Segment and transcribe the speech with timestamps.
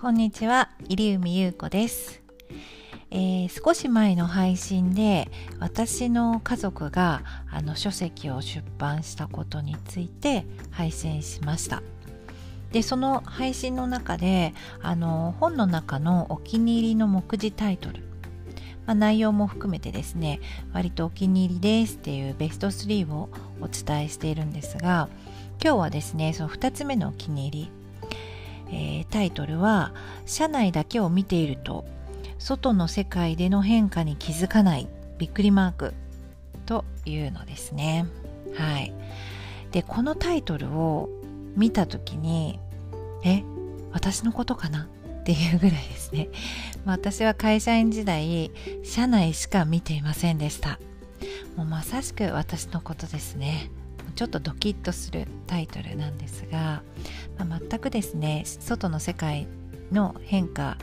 [0.00, 2.22] こんにちは入海優子です、
[3.10, 11.82] えー、少し前の配信で私の家族があの書籍を出版したことについて配信しました。
[12.72, 18.02] でその配信の中であの本の中のお気に入りの目次タイトル
[18.86, 20.40] まあ、内容も含めてですね
[20.72, 23.28] 割とお気に入りですっていうベスト3を
[23.60, 25.10] お伝えしているんですが
[25.62, 27.79] 今日はですねその2つ目のお気に入り
[28.72, 29.92] えー、タイトルは
[30.26, 31.84] 「社内だけを見ていると
[32.38, 34.88] 外の世界での変化に気づかない
[35.18, 35.94] びっくりマーク」
[36.66, 38.06] というのですね。
[38.54, 38.92] はい、
[39.72, 41.08] でこのタイトルを
[41.56, 42.58] 見た時に
[43.24, 43.42] 「え
[43.92, 44.88] 私のことかな?」
[45.20, 46.28] っていうぐらいですね。
[46.86, 48.50] 私は会社員時代
[48.84, 50.78] 社内しか見ていませんでした。
[51.56, 53.70] もうまさしく私のことですね。
[54.20, 56.82] ちょっとドキッとするタイトルなんですが、
[57.38, 59.46] まあ、全くですね外の世界
[59.92, 60.76] の変化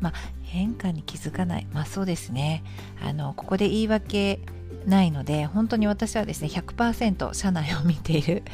[0.00, 0.12] まあ
[0.44, 1.66] 変化に気づかない。
[1.72, 2.62] まあそうですね。
[3.04, 4.38] あのここで言い訳
[4.86, 8.44] ないので本当に私はですね100%社内を見ている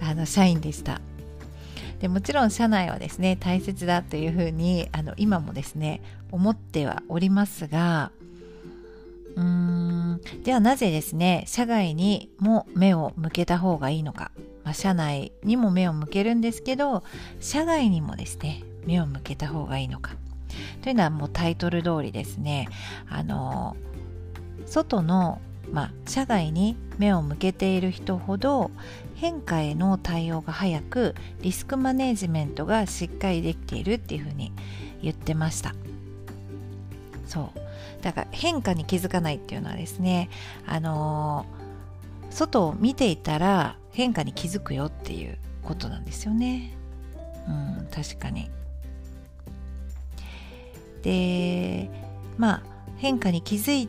[0.00, 1.00] あの社員でした。
[1.98, 6.00] でもちろん社内はですね大切だというふうにあの今もですね
[6.30, 8.12] 思ってはおりますが
[9.36, 10.20] うーん。
[10.42, 14.30] ではなぜですね社外にも目を向けた方がいいのか、
[14.62, 17.02] まあ、社内にも目を向けるんですけど
[17.40, 20.12] 社外にもですね目を向けた方がいいのか。
[20.82, 22.68] というのはもうタイトル通りですね。
[23.08, 23.76] あの
[24.66, 28.70] 外の、まあ、社外に目を向けている人ほど
[29.14, 34.52] 変化への対応が早くリスクマネジメントがしっかりできているっていうふうに
[35.02, 35.74] 言ってました。
[37.26, 37.63] そう。
[38.04, 40.28] だから変化に気づかないっていうのはですね
[40.66, 46.76] あのー、外を見ていたら変化に気づくよっていうことなんですよね。
[47.48, 48.50] うん確かに。
[51.02, 51.90] で
[52.36, 52.62] まあ
[52.98, 53.88] 変化に気づい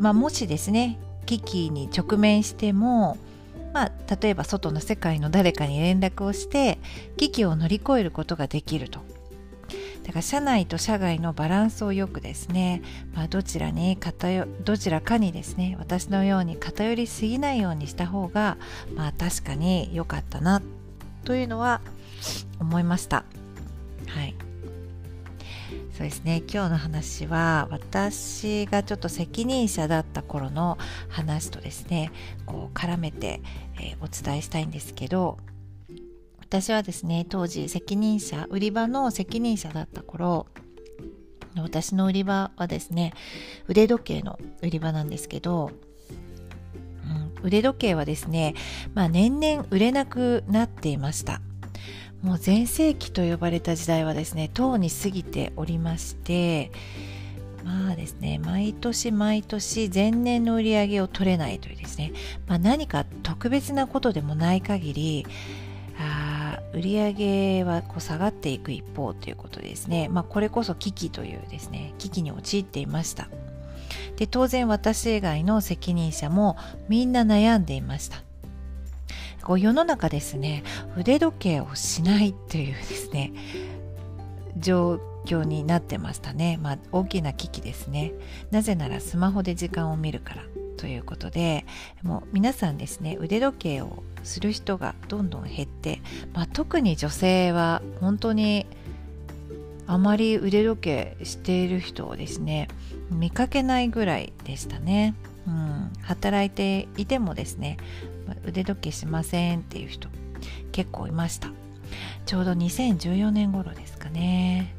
[0.00, 3.16] まあもしですね危機に直面しても
[3.72, 6.78] まあ、例えば外の世界の誰かに連絡をして
[7.16, 9.00] 危機を乗り越えることができると。
[10.04, 12.82] だから社内と社外のバランスをよくですね、
[13.14, 18.56] まあ、どちらに偏どちらかにですね私のように偏りすぎないようにした方が
[18.94, 20.60] まあ確かに良かったな
[21.24, 21.80] というのは
[22.60, 23.24] 思いました。
[24.08, 24.34] はい。
[25.92, 26.42] そうですね。
[26.52, 32.10] 今日の話は私がちょっと責任者だった頃の話とですね
[32.46, 33.40] こう絡めて、
[33.76, 35.38] えー、お伝えしたいんですけど
[36.52, 40.46] 私はですね当時責任者売り場の責任者だった頃
[41.56, 43.14] 私の売り場はですね
[43.68, 45.70] 腕時計の売り場なんですけど、
[47.40, 48.52] うん、腕時計はですね、
[48.92, 51.40] まあ、年々売れなくなっていました。
[52.20, 56.70] もう全盛期と呼ばれた時代はですねとうに過ぎておりまして
[57.64, 62.12] まあですね毎年毎年前年の売り上げを取れないというですね、
[62.46, 65.26] まあ、何か特別なことでもない限り
[66.74, 73.28] 売上はこう下がっていく一方ということですね、まあ、これこそ危機というですね危機に陥っていました。
[74.16, 76.56] で当然私以外の責任者も
[76.88, 78.22] みんな悩んでいました。
[79.42, 80.62] こう世の中ですね
[80.96, 83.32] 腕時計をしないというですね
[84.56, 88.12] 状況になってましたね、まあ、大きな危機ですね。
[88.50, 90.42] なぜならスマホで時間を見るから
[90.76, 91.64] ということで
[92.02, 96.00] もう皆さんですね腕時計をする人がどんどん減って、
[96.34, 98.66] まあ、特に女性は本当に
[99.86, 102.66] あまり腕時計している人をですね
[103.10, 105.14] 見かけないぐらいでしたね、
[105.46, 107.76] うん、働いていてもですね
[108.44, 110.08] 腕時計しませんっていう人
[110.72, 111.48] 結構いました。
[112.26, 114.74] ちょうど2014年頃ですかね。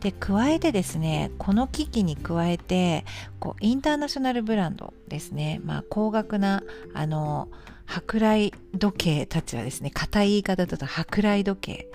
[0.00, 3.04] で加えてですねこの機器に加えて
[3.38, 6.62] こうインターナショナルブランドですね、まあ、高額な
[6.94, 7.48] あの
[7.86, 11.90] 舶来時計たちはですね硬い言い方だと舶来時計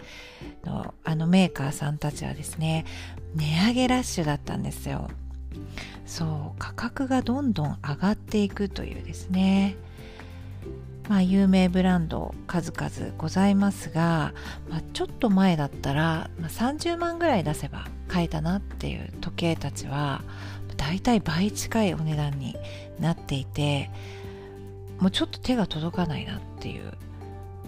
[0.66, 2.86] のあのメーカーさんたちはですね
[3.34, 5.10] 値上げラッシュだったんですよ。
[6.06, 9.78] そう価格がどんどん上がっていくというですね。
[11.10, 14.34] まあ、有名ブランド数々ございますが、
[14.70, 20.24] まあ、ちょっと前だったら、まあ、30万ぐらい出せば買えたなっていう時計たちは
[20.78, 22.56] だいたい倍近いお値段に
[23.00, 23.90] なっていて
[25.00, 26.94] もうちょっと手が届かないなっていう、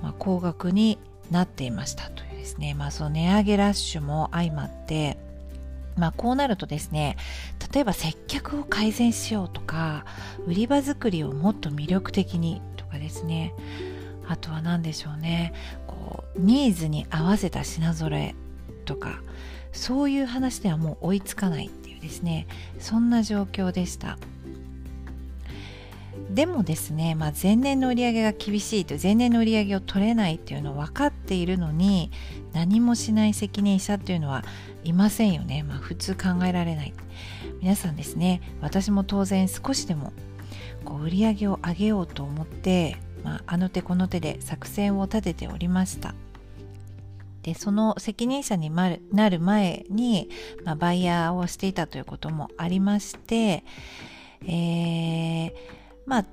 [0.01, 0.97] まあ、高額に
[1.31, 5.17] なっていましたというですね、まあ、その値上げラッシュも相まって
[5.97, 7.17] まあ、こうなるとですね
[7.73, 10.05] 例えば接客を改善しようとか
[10.45, 13.53] 売り場作りをもっと魅力的にとかですね
[14.27, 15.53] あとは何でしょうね
[15.87, 18.35] こうニーズに合わせた品揃え
[18.85, 19.21] とか
[19.71, 22.47] そういう話ではもう追いつかないっていうですね
[22.79, 24.17] そんな状況でした。
[26.37, 32.11] でもですね、まあ、前年の売り上げが厳しいと前年の売り上げを取れないっていうのを分かっているのに
[32.53, 34.43] 何もしない責任者っていうのは
[34.83, 36.93] いませんよね、まあ、普通考えられない。
[37.59, 40.13] 皆さんですね私も当然少しでも
[40.85, 46.13] こう売り上げを上げようと思って、まあ、あの手この手で作戦を立てておりました。
[47.41, 50.29] でその責任者になる前に、
[50.63, 53.63] まあ、バイヤーをしていたということもありまして、
[54.45, 55.53] えー、
[56.07, 56.25] まあ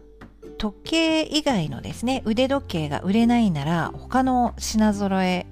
[0.57, 5.47] 時計以外のですね腕時計が売れないなら他の品揃え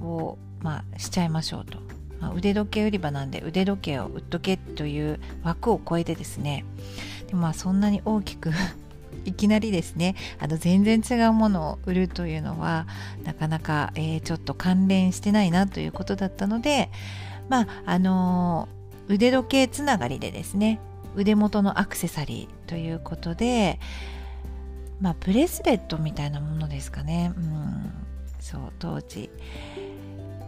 [0.00, 1.78] を、まあ、しちゃいましょうと、
[2.20, 6.64] まあ、腕時計売り場なんで腕時計を売っとけという枠を超えてですね
[7.28, 8.50] でまあそんなに大きく
[9.24, 12.86] いきなりですねあの全然違うものを売るというのは
[13.24, 16.90] なかなか、えー、ちょっと関連してないなということだったので
[17.48, 20.80] まああのー、腕時計つながりでですね
[21.16, 23.80] 腕元のアクセサリーということで
[25.00, 27.32] まあブレスレットみたいなものですかね。
[27.36, 27.92] うん。
[28.40, 29.30] そう当時。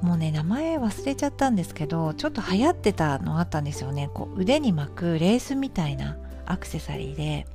[0.01, 4.09] もうね名前忘れちゃったんですけどちょっと流行ってたのあったんですよね。
[4.15, 6.17] こう腕に巻くレースみたいな
[6.47, 7.47] アクセサリーで。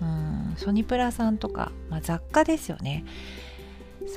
[0.00, 0.54] うん。
[0.56, 3.04] ソニプラさんとか、まあ、雑貨ですよね。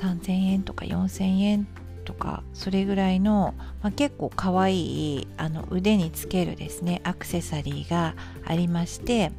[0.00, 1.66] 3000円とか4000円
[2.08, 8.14] とかそれぐらいの、まあ、結構かわいいあの腕につけるですねアクセサリーが
[8.46, 9.30] ありまして、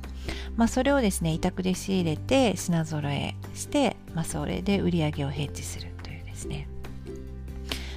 [0.56, 6.68] まあ、それをですね委託で仕入れて品揃えして、まあ、それで売り上げをヘッジするというですね。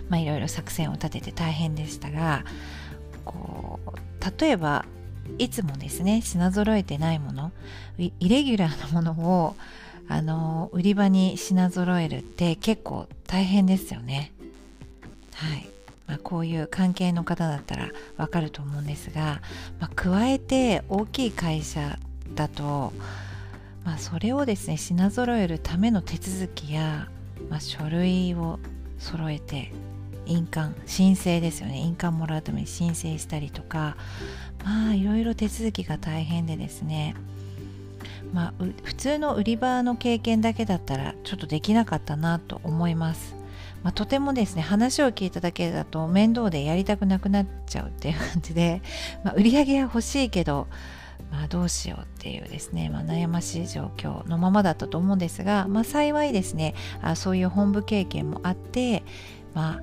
[0.08, 2.44] まあいろいろ作戦を立てて大変でしたが
[3.26, 4.86] こう例えば
[5.38, 7.52] いつもですね品揃えてないもの
[7.98, 9.12] イレギュラーなもの
[9.44, 9.56] を
[10.08, 14.32] あの売り場に品揃えるって結構大変ですよね。
[15.34, 15.69] はい、
[16.06, 19.40] まあ、こういう関係の方だったらわかると思うんですが、
[19.81, 21.99] まあ、加えて大きい会社
[22.34, 22.93] だと、
[23.84, 27.08] まあ、それをですね品揃えるための手続きや、
[27.49, 28.58] まあ、書類を
[28.99, 29.73] 揃えて
[30.26, 31.79] 印鑑申請ですよね。
[31.79, 33.96] 印鑑もらうために申請したりとか
[34.64, 37.17] まあいろいろ手続きが大変でですね
[38.32, 43.34] まあ普通の売り場の経験だけだったらちょっとできなかったなと思います、
[43.82, 48.82] まあ、とてもですね話を聞いただけだと面倒でやりたくなくなっちゃうっていう感じで、
[49.25, 50.69] まあ、売り上げは欲しいけど
[51.31, 59.02] まあ、どうしようっていうですね、まあ、悩ましい状況のままだったと思うんですが、まあ、幸いですねあそういう本部経験もあって、
[59.55, 59.81] ま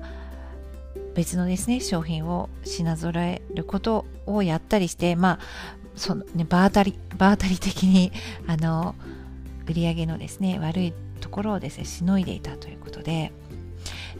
[1.14, 5.38] 別のですね商品を品揃えることをやったりしてまあ
[5.96, 8.12] そのね場当たり場当たり的に
[8.46, 8.94] あの
[9.66, 13.32] 売り上げのですね悪いところをですねしのいでいたということで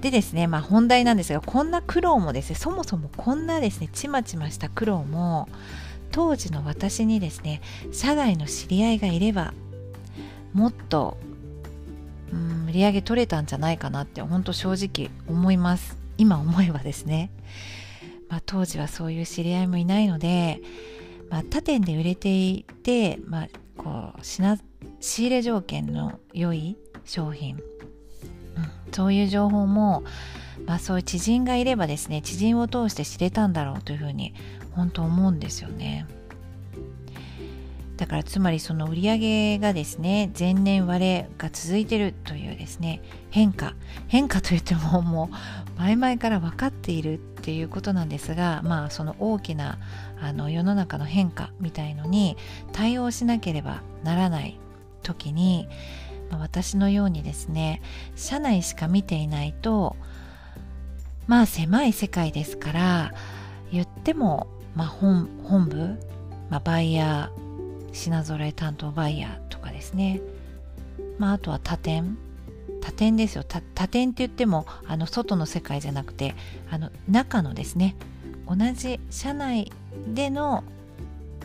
[0.01, 5.49] でですねまあ本題なんですがこんな苦労もですねそもそもこんなですねちまちました苦労も
[6.13, 7.61] 当時の私にですね
[7.93, 9.53] 社外の知り合いがいれば
[10.53, 11.17] もっと
[12.33, 16.01] うん売り上げ取れたんじゃないかなって本当正直思います。
[16.21, 17.31] 今思えばですね、
[18.29, 20.61] まあ、当時はそういう知り合いもいないので、
[21.31, 23.49] まあ、他店で売れていて、まあ、
[23.79, 24.43] こう仕
[25.23, 26.77] 入れ条件の良い
[27.07, 27.59] 商品、
[28.93, 30.05] そういう情報も、
[30.67, 34.35] まあ、そういう知人がいればですね知人を通して知れたんだろうというふうに
[34.73, 36.07] 本当思うんですよね。
[37.97, 43.75] だからつまりその売り上げがですね前年割れが続いてるというですね変化
[44.09, 45.29] 変化といってもも
[45.77, 49.79] う前々から分かっているっていうことなんですがまあその大きな
[50.19, 52.39] あの世の中の変化みたいのに
[52.73, 54.59] 対応しなければならない
[55.03, 55.69] 時に、
[56.31, 57.83] ま、私のようにですね
[58.17, 59.97] 社内しか見ていないと
[61.27, 63.13] まあ狭い世界ですから
[63.73, 65.99] 言っても、まあ本、本部、
[66.49, 67.51] まあ、バイヤー
[67.93, 70.21] 品揃え担当バイヤーとかですね、
[71.19, 72.17] まあ、あとは他店。
[72.81, 73.45] 他店ですよ。
[73.45, 76.35] 他店って言ってもあの外の世界じゃなくて
[76.71, 77.95] あの中のですね。
[78.49, 79.71] 同じ社内
[80.09, 80.65] での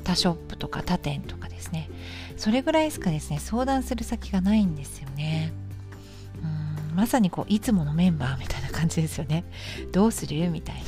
[0.03, 1.89] 他ショップとか他店とかですね。
[2.37, 5.53] それぐらいしかですね相談する先がないんですよね。
[6.43, 9.43] うんまさにこういつものメンバーみたいな感じですよね。
[9.91, 10.49] どうする？
[10.49, 10.81] みたいな。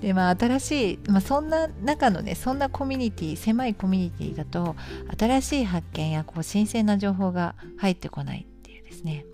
[0.00, 4.74] でまあ新しい、まあ、そんな中のねそんなコミュニティ狭いコミュニティだと
[5.16, 9.24] 新しい発見やこう新鮮な情報が入ってこないっていうですね。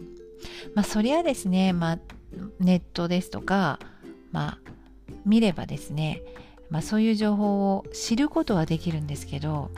[0.74, 1.98] まあそりゃですね、まあ、
[2.60, 3.78] ネットですとか
[4.30, 4.58] まあ
[5.24, 6.20] 見ればですね、
[6.68, 9.70] まあ、そういう情報を知ることはできるんですけど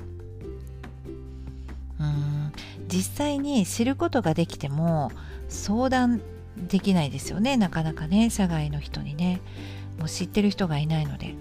[2.89, 5.13] 実際に知ることができても
[5.49, 6.21] 相談
[6.57, 7.57] できないですよね。
[7.57, 9.41] なかなかね社外の人にね。
[9.99, 11.35] もう知ってる人がいないので。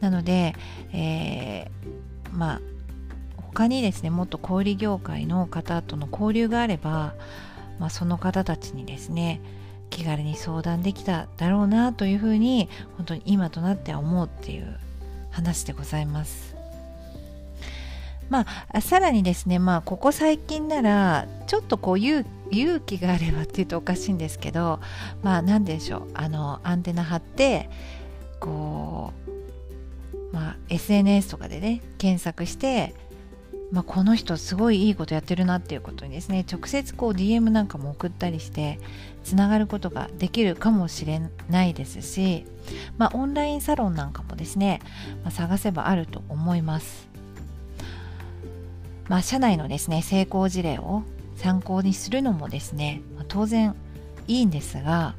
[0.00, 0.54] なので、
[0.92, 2.60] えー、まあ
[3.36, 7.14] 他にですねもっと小売業界の方との交流があれば、
[7.78, 9.40] まあ、その方たちにですね
[9.90, 14.78] 気軽に相談できただろうなというふうに本当に今となっては思うっていう
[15.30, 16.59] 話でございます。
[18.30, 22.24] まあ、さらにですね、まあ、ここ最近ならちょっとこう勇
[22.80, 24.80] 気があればっていうとおかしいんですけど
[25.22, 27.68] まあ何でしょうあのアンテナ張って
[28.38, 29.12] こ
[30.32, 32.94] う、まあ、SNS とかでね検索して
[33.72, 38.80] まあ、この人すごいいいことやってるなっていうことにですね直接こう DM なんかも送ったりして
[39.22, 42.46] つながることができるかもしれないですし、
[42.98, 44.80] まあ、オンラインサロンなんかもですね、
[45.22, 47.09] まあ、探せばあると思います。
[49.10, 51.02] まあ、社内のですね成功事例を
[51.34, 53.74] 参考にするのもですね、まあ、当然
[54.28, 55.16] いいんですが、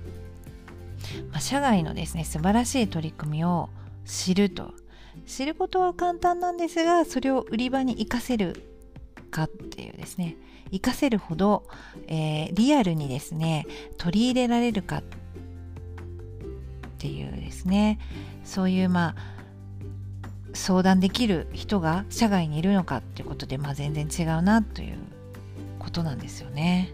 [1.30, 3.70] まあ、社外のですね素晴らしい取り組みを
[4.06, 4.74] 知ると。
[5.28, 8.64] 知ることは簡単なんですがそれを売り場に活かせる
[9.30, 10.38] かっていうですね
[10.72, 11.68] 活かせるほど、
[12.08, 13.68] えー、リアルにですね
[13.98, 15.04] 取り入れられるかっ
[16.98, 18.00] ていうですね
[18.46, 19.41] そういうまあ
[20.54, 24.96] 相談できる人が社外にいるのかっていうことで、まあ、全然違うなという
[25.80, 26.94] ことなんですよね。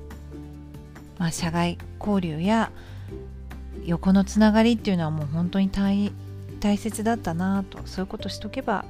[1.17, 2.71] まあ、社外交流や
[3.85, 6.11] 横のつながりっていうのはもう本当に大
[6.59, 8.85] 大切だったなとそういうことしとけば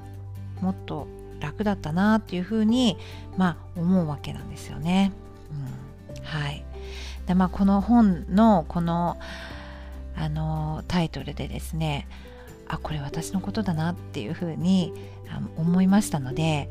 [0.62, 1.08] もっと
[1.40, 2.98] 楽だったなっていうふうに
[3.38, 5.12] まあ思うわけなんですよね。
[5.52, 6.64] うん、はい
[7.28, 9.18] でまあこの本のこの
[10.16, 12.08] あのタイトルでですね
[12.68, 14.94] あこれ私のことだなっていうふうに
[15.58, 16.70] 思いましたので、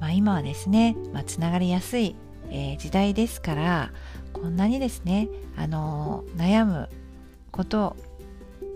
[0.00, 2.14] まあ、今はですね、まあ、つながりやすい、
[2.50, 3.92] えー、時代ですから
[4.32, 6.88] こんなにですねあの悩む
[7.50, 7.96] こと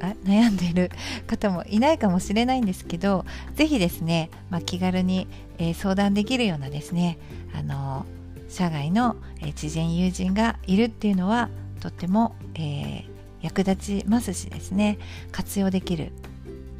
[0.01, 0.91] あ悩んでいる
[1.27, 5.29] 方もいないかもしれないんですけど是非ですね、まあ、気軽に、
[5.59, 7.19] えー、相談できるようなですね
[7.55, 8.07] あの
[8.49, 11.49] 社外の、えー、知人友人がいるっていうのは
[11.81, 13.05] とっても、えー、
[13.43, 14.99] 役立ちますしですね
[15.33, 16.13] 活用できる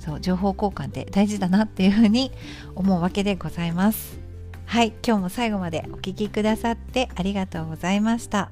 [0.05, 2.31] そう情報交換って大事だなっていうふうに
[2.75, 4.19] 思うわけでございます
[4.67, 8.51] はい今日も最後までお聴きくださってありがとうございました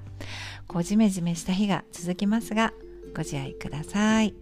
[0.67, 2.73] こうジメジメした日が続きますが
[3.15, 4.42] ご自愛ください。